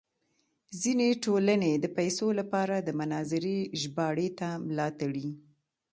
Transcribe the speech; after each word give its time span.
ځینې 0.81 1.07
ټولنې 1.23 1.71
د 1.83 1.85
پیسو 1.97 2.27
لپاره 2.39 2.75
د 2.79 2.89
مناظرې 2.99 3.57
ژباړې 3.81 4.29
ته 4.39 4.47
ملا 4.67 4.87
تړي. 5.01 5.29